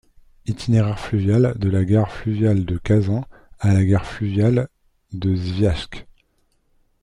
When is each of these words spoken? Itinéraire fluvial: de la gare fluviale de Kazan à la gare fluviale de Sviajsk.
Itinéraire 0.47 0.99
fluvial: 0.99 1.53
de 1.59 1.69
la 1.69 1.85
gare 1.85 2.11
fluviale 2.11 2.65
de 2.65 2.75
Kazan 2.79 3.23
à 3.59 3.71
la 3.71 3.85
gare 3.85 4.03
fluviale 4.07 4.67
de 5.11 5.35
Sviajsk. 5.35 6.07